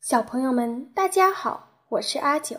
[0.00, 2.58] 小朋友们，大家好，我是阿九。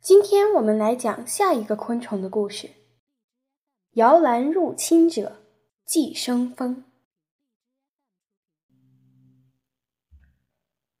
[0.00, 2.70] 今天我们来讲下一个昆虫的故事——
[3.94, 5.42] 摇篮入侵者
[5.84, 6.84] 寄生蜂。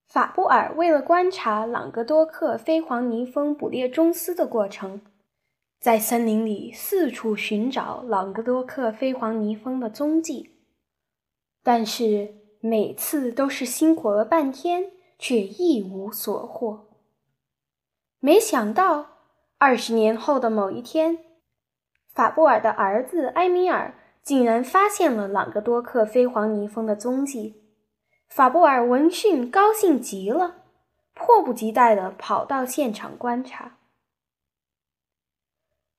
[0.06, 5.00] 法布尔为了观察朗格多克飞黄泥蜂捕猎中斯的过程，
[5.80, 10.50] 在森林里四处寻找朗格多克飞黄泥蜂的踪迹，
[11.62, 14.92] 但是每次都是辛苦了半天。
[15.18, 16.88] 却一无所获。
[18.20, 19.18] 没想到，
[19.58, 21.18] 二十年后的某一天，
[22.12, 27.62] 法布尔的儿子埃米尔竟然发现了朗格多克飞黄泥蜂的踪迹。
[28.28, 30.64] 法布尔闻讯高兴极了，
[31.14, 33.78] 迫不及待地跑到现场观察。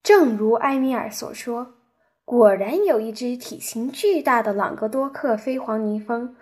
[0.02, 1.74] 正如埃米尔所说，
[2.24, 6.36] 果然有一只体型巨大的朗格多克飞黄泥蜂。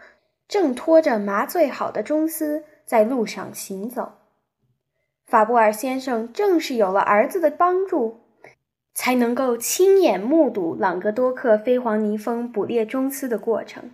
[0.49, 4.15] 正拖着麻醉好的中丝在路上行走。
[5.27, 8.23] 法布尔先生正是有了儿子的帮助，
[8.95, 13.91] 才能够亲眼目睹朗格多克飞黄泥蜂捕猎中丝的过程。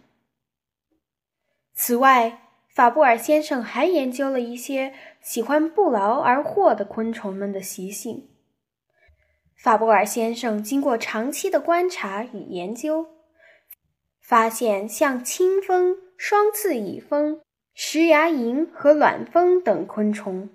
[1.74, 8.28] 此外，法布尔先生还研究了一些喜欢不劳而获的昆虫们的习性。
[9.56, 13.06] 法布尔先生经过长期的观察与研究，
[14.20, 16.03] 发现像青蜂。
[16.26, 17.42] 双刺蚁蜂、
[17.74, 20.48] 石牙蝇和卵蜂等昆虫，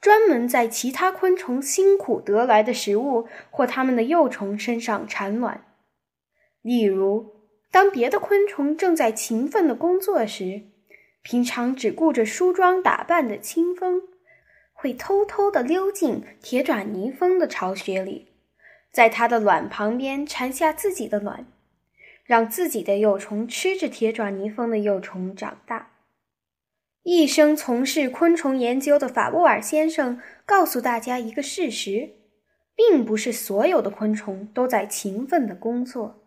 [0.00, 5.66] 专门在其他昆虫辛苦得来的食物或它们的幼虫身上产卵。
[6.62, 7.34] 例如，
[7.70, 10.62] 当别的昆虫正在勤奋的工作时，
[11.20, 14.00] 平常只顾着梳妆打扮的青蜂，
[14.72, 18.32] 会偷偷地溜进铁爪泥蜂的巢穴里，
[18.90, 21.46] 在它的卵旁边产下自己的卵。
[22.30, 25.90] 让自己的幼虫吃着铁爪泥蜂的幼虫长大。
[27.02, 32.14] 一生从事昆虫研究的法布尔先生告诉大家一个事实：
[32.76, 36.22] 并不是所有的昆虫都在勤奋的工作，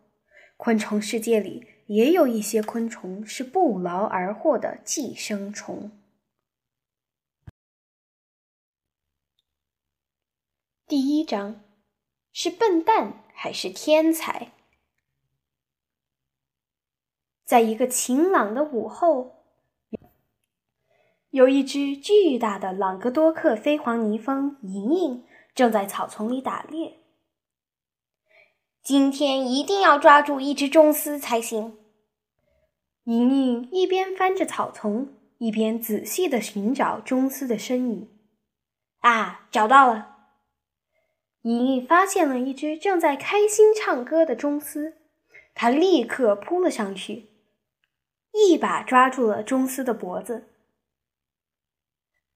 [0.57, 5.89] 昆虫世界里也有一些昆虫是不劳而获的寄生虫。
[10.85, 11.63] 第一章，
[12.33, 14.51] 是笨蛋还是天才？
[17.45, 19.43] 在一个晴朗的午后，
[21.29, 26.99] 有一只巨大的朗格多克飞黄泥蜂莹莹正在草丛里打猎。
[28.81, 31.77] 今天一定要抓住一只中丝才行。
[33.03, 38.09] 莹莹一边翻着草丛，一边仔细地寻找中丝的身影。
[38.99, 40.15] 啊，找到了！
[41.41, 44.93] 莹莹发现了一只正在开心唱歌的中丝，
[45.53, 47.32] 她立刻扑了上去。
[48.33, 50.49] 一把抓住了中斯的脖子。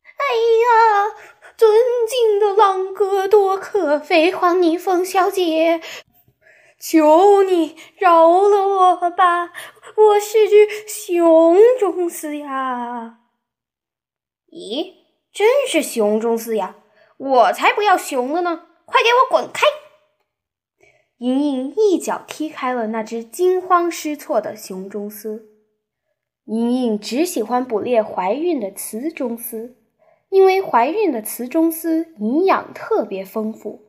[0.04, 1.16] 哎呀，
[1.58, 1.70] 尊
[2.08, 5.82] 敬的朗格多克飞黄泥凤小姐，
[6.80, 9.52] 求你饶了我吧！
[9.96, 13.20] 我是只熊中斯呀。
[14.50, 14.94] 咦，
[15.32, 16.76] 真是熊中斯呀！
[17.18, 18.68] 我才不要熊了呢！
[18.86, 19.66] 快给我滚开！
[21.18, 25.57] 莹莹一脚踢开了那只惊慌失措的熊中斯。
[26.48, 29.76] 莹莹只喜欢捕猎怀孕的雌中丝，
[30.30, 33.82] 因为怀孕的雌中丝营养特别丰富。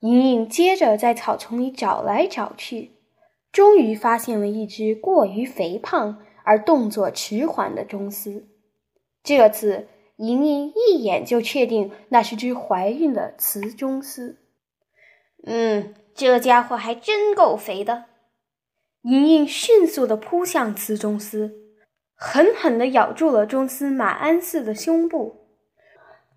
[0.00, 2.92] 莹莹接着在草丛里找来找去，
[3.50, 8.46] 终于发现了一只过于肥胖而动作迟缓的中丝。
[9.22, 14.38] 这次，莹莹一眼就确定那是只怀孕的雌中丝。
[15.46, 18.04] 嗯，这家伙还真够肥的。
[19.06, 21.54] 莹莹迅速地扑向雌中丝，
[22.16, 25.46] 狠狠地咬住了中丝马鞍似的胸部，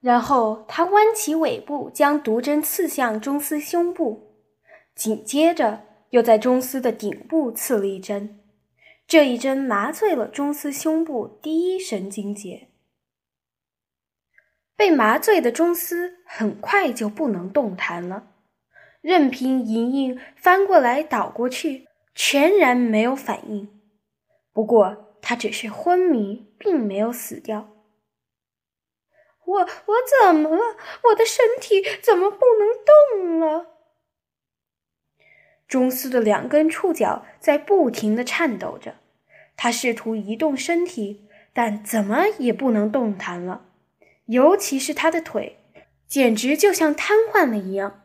[0.02, 4.36] 然后她弯起尾部，将毒针刺向中丝胸部，
[4.94, 5.82] 紧接着
[6.12, 8.40] 又在中丝的顶部刺了一针。
[9.08, 12.68] 这一针麻醉了中丝胸部第一神经节。
[14.76, 18.28] 被麻醉的中丝很快就不能动弹了，
[19.02, 21.89] 任凭莹莹翻过来倒过去。
[22.16, 23.82] 全然没有反应，
[24.52, 27.76] 不过他只是昏迷，并没有死掉。
[29.46, 30.78] 我我怎么了？
[31.06, 33.78] 我的身体怎么不能动了？
[35.68, 38.98] 中斯的两根触角在不停的颤抖着，
[39.56, 43.68] 他试图移动身体，但怎么也不能动弹了。
[44.26, 45.60] 尤其是他的腿，
[46.06, 48.04] 简直就像瘫痪了一样。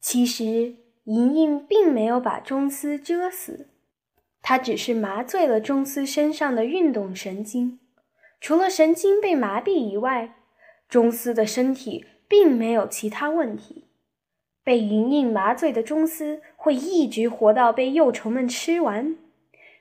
[0.00, 0.83] 其实。
[1.04, 3.68] 莹莹并没有把钟丝蛰死，
[4.40, 7.78] 她只是麻醉了中斯身上的运动神经。
[8.40, 10.34] 除了神经被麻痹以外，
[10.88, 13.88] 中斯的身体并没有其他问题。
[14.62, 19.16] 被莹莹麻醉的中斯会一直活到被幼虫们吃完，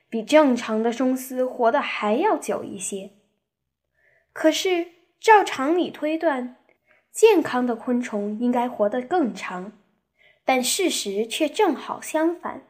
[0.10, 3.12] 比正常的中斯活得还要久一些。
[4.34, 4.88] 可是，
[5.22, 6.58] 照常理推断，
[7.12, 9.72] 健康的昆虫应该活得更长，
[10.46, 12.64] 但事实却正好相反。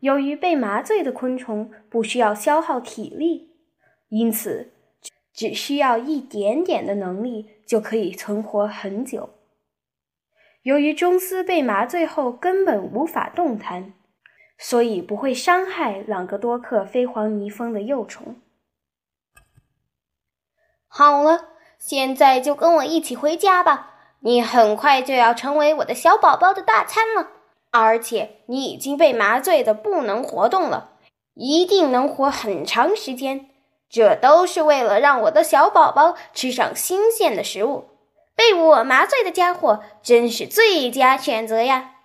[0.00, 3.50] 由于被麻醉的昆虫不需要消耗体力，
[4.08, 4.72] 因此。
[5.34, 9.30] 只需要一点点的能力就可以存活很久。
[10.60, 13.94] 由于中斯被麻醉后根本无法动弹，
[14.58, 18.42] 所以不会伤害朗格多克飞黄泥蜂的幼虫。
[20.86, 23.91] 好了，现在就跟我一起回家吧。
[24.24, 27.28] 你很快就要成为我的小宝宝的大餐了，
[27.70, 30.92] 而且你已经被麻醉的不能活动了，
[31.34, 33.48] 一定能活很长时间。
[33.88, 37.90] 这都是为了让我的小宝宝吃上新鲜的食物。
[38.34, 41.96] 被我麻醉的家伙真是最佳选择呀！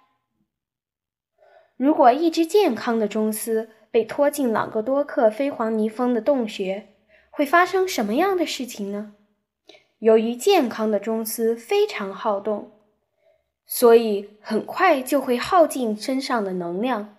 [1.78, 6.90] 如果一只健康的中斯被拖进朗格多克飞黄泥蜂的洞穴，
[7.30, 9.14] 会发生什么样的事情呢？
[10.00, 12.72] 由于健康的中斯非常好动，
[13.66, 17.18] 所以很快就会耗尽身上的能量，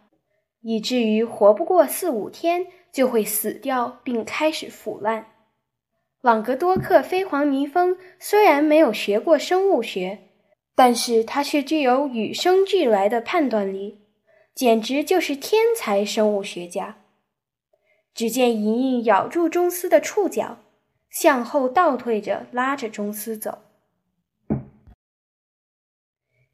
[0.63, 2.67] 以至于活不过四五天。
[2.91, 5.27] 就会死掉并开始腐烂。
[6.23, 10.19] 朗格多克飞黄泥蜂虽然没有学过生物学，
[10.75, 14.01] 但是它却具有与生俱来的判断力，
[14.55, 16.97] 简直就是天才生物学家。
[18.15, 20.59] 只见莹莹咬住中斯的触角，
[21.11, 23.59] 向后倒退着拉着中斯走。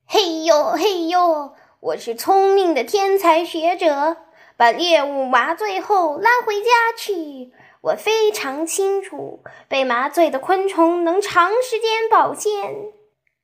[0.06, 4.18] 嘿呦嘿呦，我是聪明的天才学者。
[4.56, 7.52] 把猎物麻醉后拉回家去。
[7.80, 12.92] 我非常清楚，被麻醉的昆虫能长时间保鲜。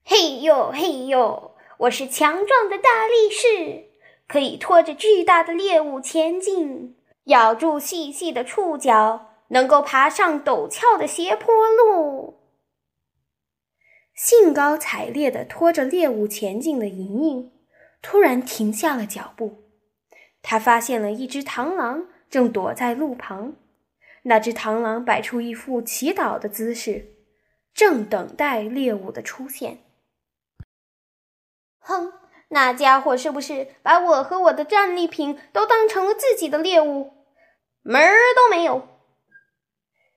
[0.04, 3.88] 嘿呦嘿呦，我是强壮的大力士，
[4.28, 12.41] 可以拖着巨大的猎物前进，咬住细细的触角，能够爬上陡峭的斜坡路。
[14.14, 17.52] 兴高采烈地拖着猎物前进的莹莹，
[18.02, 19.62] 突然停下了脚步。
[20.43, 23.55] 她发现了一只螳螂正躲在路旁，
[24.25, 27.17] 那只螳螂摆出一副祈祷的姿势，
[27.73, 29.79] 正等待猎物的出现。
[31.79, 32.12] 哼，
[32.49, 37.12] 那家伙是不是把我和我的战利品都当成了自己的猎物？
[37.82, 38.87] 门儿都没有！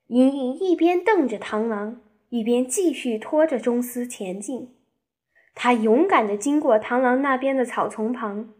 [0.08, 4.74] 莹莹一边瞪着螳螂，一边继续拖着中斯前进。
[5.54, 8.54] 他勇敢地经过螳螂那边的草丛旁。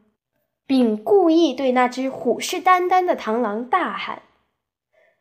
[0.66, 4.22] 并故意对那只虎视眈眈的螳螂大喊：“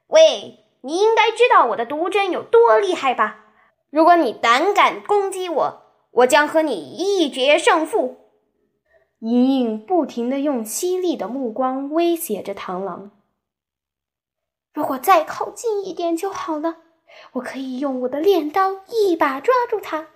[0.08, 3.44] 喂，你应该知道我的毒针有多厉害吧？
[3.90, 5.81] 如果你胆敢攻击我，
[6.12, 8.20] 我将和你一决胜负！”
[9.20, 13.12] 莹莹不停地用犀利的目光威胁着螳螂
[14.74, 16.78] ：“如果再靠近一点就好了，
[17.34, 20.08] 我可以用我的镰刀一把抓住它。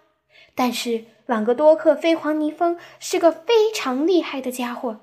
[0.56, 5.02] 但是朗格多克飞黄泥蜂是个非常厉害的家伙。”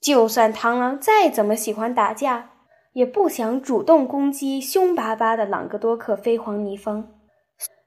[0.00, 2.50] 就算螳螂再怎么喜欢打架，
[2.92, 7.08] 也不想主动攻击凶巴巴的朗格多克飞黄泥蜂，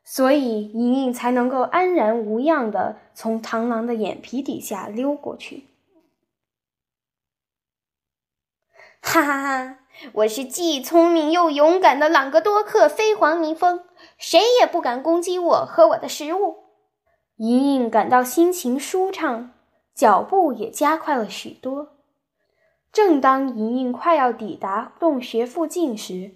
[0.03, 5.65] 所以莹莹才能够安然无恙地从螳螂的眼皮底下溜过去。
[9.01, 9.79] 哈哈哈！
[10.13, 13.84] 我是既聪明又勇敢的朗格多克飞黄泥蜂，
[14.18, 16.66] 谁也不敢攻击我和我的食物。
[17.38, 19.51] 莹莹感到心情舒畅，
[19.94, 21.98] 脚步也加快了许多。
[22.92, 26.36] 正当莹莹快要抵达洞穴附近时，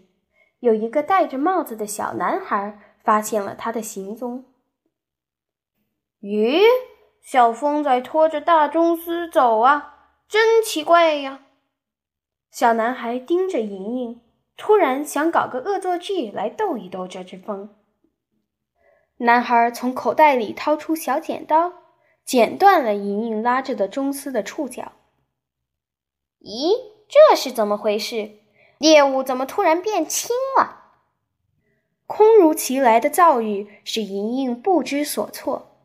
[0.59, 4.45] 有一个戴着帽子的小男孩发现了他的行踪。
[6.21, 6.61] 咦，
[7.23, 9.95] 小风在拖着大中斯走啊，
[10.27, 11.39] 真奇怪呀！
[12.51, 14.21] 小男孩盯着莹莹，
[14.57, 17.73] 突然想搞个恶作剧来逗一逗这只风。
[19.17, 21.71] 男孩从口袋里掏出小剪刀，
[22.25, 24.91] 剪断了莹莹拉着的中丝的触角。
[26.41, 26.73] 咦，
[27.07, 28.31] 这是怎么回事？
[28.77, 30.79] 猎物怎么突然变轻了？
[32.05, 35.77] 空如其来的遭遇使莹莹不知所措。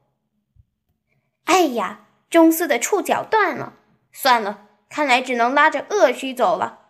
[1.44, 3.74] 哎呀，中丝的触角断了，
[4.10, 4.65] 算了，
[4.96, 6.86] 看来只能拉着鳄须走了。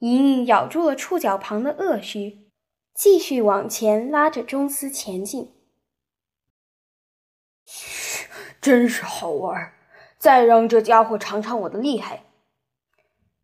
[0.00, 2.50] 莹莹咬住了触角旁的鳄须，
[2.92, 5.54] 继续往前拉着中斯前进。
[8.60, 9.72] 真是好玩！
[10.18, 12.24] 再让这家伙尝尝我的厉害！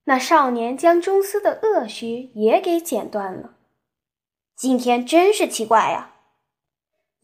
[0.07, 3.55] 那少年将中丝的恶须也给剪断了。
[4.57, 6.17] 今天真是奇怪呀！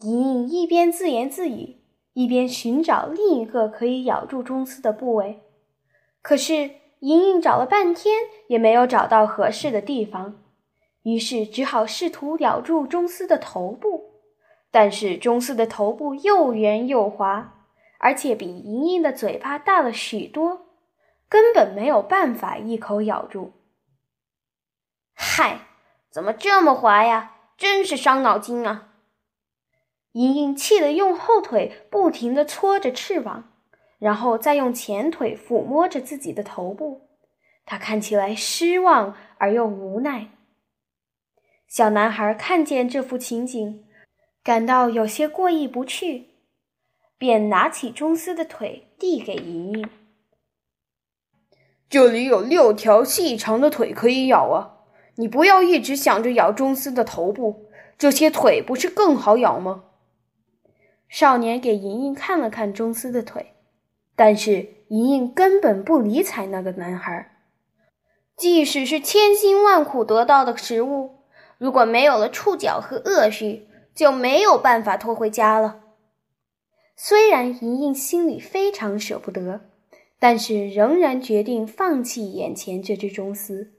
[0.03, 1.81] 莹莹一边自言自语，
[2.13, 5.43] 一边寻找另一个可以咬住中丝的部位。
[6.23, 6.71] 可是
[7.01, 10.43] 莹莹找了半天也没有找到合适的地方，
[11.03, 14.23] 于是只好试图咬住钟丝的头部。
[14.71, 17.55] 但是钟丝的头部又圆又滑，
[17.99, 20.67] 而且比莹莹的嘴巴大了许多，
[21.29, 23.53] 根本没有办法一口咬住。
[25.15, 25.61] 嗨！
[26.11, 27.37] 怎么这么滑呀？
[27.57, 28.89] 真是伤脑筋啊！
[30.13, 33.53] 莹莹气得用后腿不停地搓着翅膀，
[33.99, 37.09] 然后再用前腿抚摸着自己的头部。
[37.65, 40.29] 他看起来失望而又无奈。
[41.67, 43.85] 小男孩看见这幅情景，
[44.43, 46.29] 感到有些过意不去，
[47.19, 49.91] 便拿起中斯的腿递给莹莹
[51.91, 54.77] ：“这里有六条细长的腿可以咬啊！”
[55.17, 57.67] 你不要一直想着咬中斯的头部，
[57.99, 59.85] 这些腿不是更好咬吗？
[61.09, 63.55] 少年给莹莹看了看中斯的腿，
[64.19, 67.37] 但是莹莹根本不理睬那个男孩。
[68.37, 71.21] 即使是千辛万苦得到的食物，
[71.57, 75.83] 如果没有了触角和恶须，就没有办法拖回家了。
[76.97, 79.61] 虽然莹莹心里非常舍不得，
[80.19, 83.73] 但是仍然决定放弃眼前这只中斯。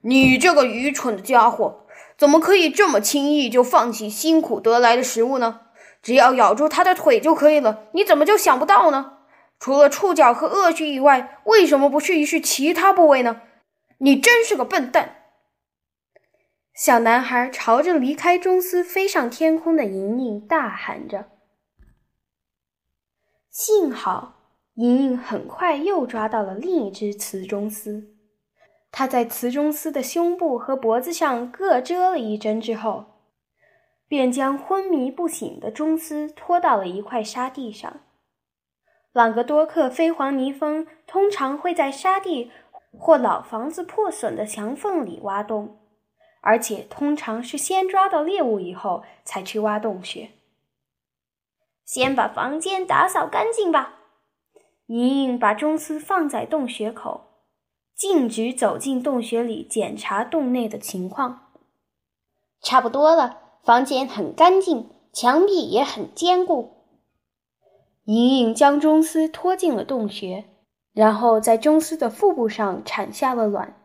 [0.00, 1.84] 你这个愚蠢的家伙，
[2.16, 5.60] 怎么可以这么轻易就放弃辛苦得来的食物呢？
[6.02, 9.18] 只要咬住它的腿就可以了，你怎么就想不到呢？
[9.58, 13.42] 除了触角和恶须以外，为什么不试一试其他部位呢？
[13.98, 15.16] 你真是个笨蛋！
[16.72, 21.26] 小男孩朝着离开中司飞上天空的莹莹大喊着。
[23.50, 24.36] 幸好，
[24.74, 28.14] 莹莹很快又抓到了另一只雌中司。
[28.92, 33.17] 它在雌中丝的胸部和脖子上各遮了一针之后，
[34.08, 38.00] 便将昏迷不醒的中丝拖到了一块沙地上。
[39.12, 42.50] 朗格多克飞黄泥蜂通常会在沙地
[42.98, 45.78] 或老房子破损的墙缝里挖洞，
[46.40, 50.30] 而且通常是先抓到猎物以后才去挖洞穴。
[51.84, 53.94] 先把房间打扫干净吧。
[54.86, 57.24] 莹莹把中丝放在洞穴口。
[57.94, 61.50] 径直走进洞穴里，检查洞内的情况。
[62.62, 66.70] 差不多了，房间很干净，墙壁也很坚固。
[68.04, 70.46] 莹莹将中丝拖进了洞穴，
[70.94, 73.78] 然后在中丝的腹部上产下了卵。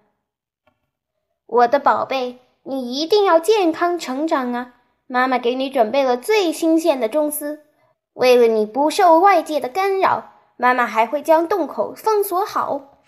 [1.45, 4.75] 我的宝贝，你一定要健康成长啊！
[5.05, 7.65] 妈妈给你准备了最新鲜的中丝，
[8.13, 13.01] 为了你不受外界的干扰，妈妈还会将洞口封锁好。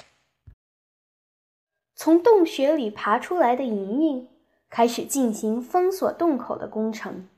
[1.95, 4.27] 从洞穴里爬出来的莹莹
[4.75, 7.29] 开始进行封锁洞口的工程。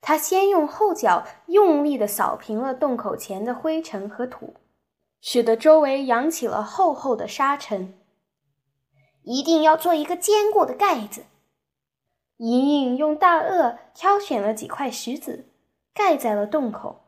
[0.00, 4.54] 他先用后脚用力地扫平了洞口前的灰尘和土，
[5.20, 7.94] 使得周围扬起了厚厚的沙尘。
[9.22, 11.22] 一定要做一个坚固的盖子。
[12.38, 15.46] 莹莹用大颚挑选了几块石子，
[15.94, 17.04] 盖在了洞口，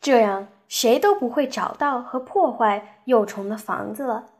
[0.00, 4.30] 这样谁都不会找到和破坏幼虫的房子了。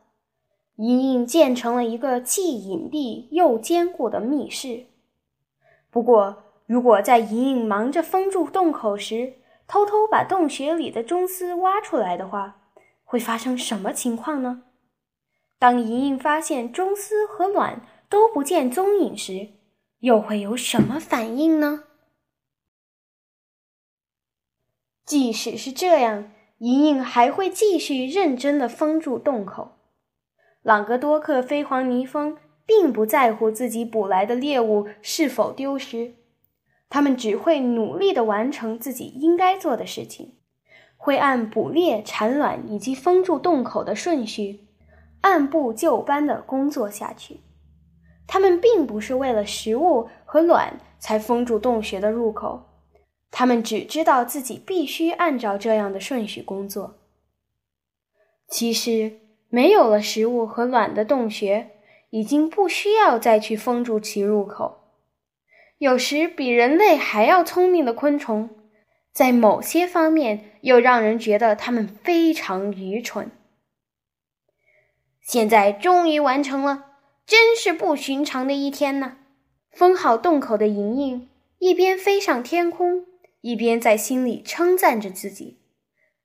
[0.79, 4.85] 莹莹建成了一个既隐蔽又坚固的密室。
[5.89, 9.33] 不过，如果在莹莹忙着封住洞口时，
[9.67, 12.61] 偷偷把洞穴里的蛛丝挖出来的话，
[13.03, 14.63] 会发生什么情况呢？
[15.57, 19.49] 当莹莹发现蛛丝和卵都不见踪影时，
[19.99, 21.83] 又会有什么反应呢？
[25.03, 29.78] 即使是这样，莹莹还会继续认真地封住洞口。
[30.69, 36.13] 朗格多克飞黄泥蜂并不在乎自己捕来的猎物是否丢失，
[36.89, 40.35] 他们只会努力地完成自己应该做的事情，
[40.95, 44.67] 会按捕猎、产卵以及封住洞口的顺序，
[45.21, 47.39] 按部就班地工作下去。
[48.27, 52.69] 他们并不是为了食物和卵才封住洞穴的入口，
[53.31, 56.99] 他们只知道自己必须按照这样的顺序工作。
[58.47, 59.28] 其实。
[59.49, 61.71] 没有了食物和卵的洞穴，
[62.11, 64.77] 已经不需要再去封住其入口。
[65.79, 68.49] 有时比人类还要聪明的昆虫，
[69.11, 73.31] 在某些方面又让人觉得它们非常愚蠢。
[75.21, 76.85] 现在终于完成了，
[77.25, 79.17] 真是不寻常的一天呢！
[79.71, 81.29] 封好洞口的莹莹
[81.59, 83.05] 一边飞上天空，
[83.41, 85.59] 一边在心里称赞着自己：“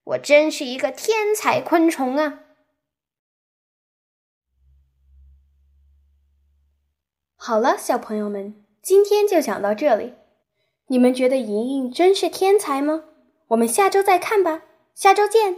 [0.05, 2.41] 我真是一个天才昆虫啊！”
[7.47, 10.15] 好了，小朋友们，今天就讲到这里。
[10.87, 13.05] 你们觉得莹莹真是天才吗？
[13.49, 14.63] 我们下周再看吧，
[14.95, 15.57] 下周见。